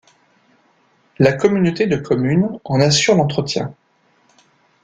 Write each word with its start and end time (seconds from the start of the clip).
La 1.19 1.31
communauté 1.33 1.85
de 1.85 1.95
communes 1.95 2.57
en 2.63 2.79
assure 2.79 3.13
l'entretien. 3.13 3.75